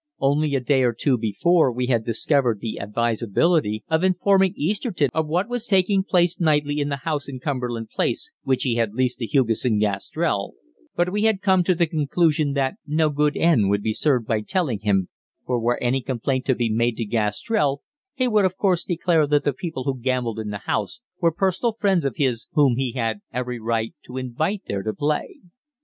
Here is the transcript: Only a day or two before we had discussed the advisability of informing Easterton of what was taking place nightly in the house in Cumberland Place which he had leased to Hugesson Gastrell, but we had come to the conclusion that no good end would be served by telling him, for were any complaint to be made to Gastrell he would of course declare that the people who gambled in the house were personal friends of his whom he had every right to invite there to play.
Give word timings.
Only 0.17 0.55
a 0.55 0.59
day 0.59 0.81
or 0.81 0.93
two 0.93 1.15
before 1.15 1.71
we 1.71 1.85
had 1.85 2.03
discussed 2.03 2.57
the 2.59 2.79
advisability 2.79 3.83
of 3.87 4.03
informing 4.03 4.53
Easterton 4.55 5.11
of 5.13 5.27
what 5.27 5.47
was 5.47 5.67
taking 5.67 6.03
place 6.03 6.39
nightly 6.39 6.79
in 6.79 6.89
the 6.89 6.95
house 7.05 7.29
in 7.29 7.39
Cumberland 7.39 7.89
Place 7.91 8.31
which 8.41 8.63
he 8.63 8.77
had 8.77 8.95
leased 8.95 9.19
to 9.19 9.27
Hugesson 9.27 9.77
Gastrell, 9.77 10.55
but 10.95 11.11
we 11.11 11.25
had 11.25 11.43
come 11.43 11.63
to 11.65 11.75
the 11.75 11.85
conclusion 11.85 12.53
that 12.53 12.77
no 12.87 13.11
good 13.11 13.37
end 13.37 13.69
would 13.69 13.83
be 13.83 13.93
served 13.93 14.25
by 14.25 14.41
telling 14.41 14.79
him, 14.79 15.07
for 15.45 15.59
were 15.59 15.77
any 15.83 16.01
complaint 16.01 16.45
to 16.47 16.55
be 16.55 16.71
made 16.71 16.97
to 16.97 17.05
Gastrell 17.05 17.83
he 18.15 18.27
would 18.27 18.43
of 18.45 18.57
course 18.57 18.83
declare 18.83 19.27
that 19.27 19.43
the 19.43 19.53
people 19.53 19.83
who 19.83 19.99
gambled 20.01 20.39
in 20.39 20.49
the 20.49 20.63
house 20.65 20.99
were 21.19 21.31
personal 21.31 21.73
friends 21.73 22.05
of 22.05 22.15
his 22.15 22.47
whom 22.53 22.75
he 22.75 22.93
had 22.93 23.21
every 23.31 23.59
right 23.59 23.93
to 24.05 24.17
invite 24.17 24.63
there 24.67 24.81
to 24.81 24.95
play. 24.95 25.41